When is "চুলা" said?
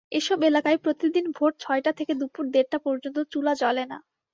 3.31-3.53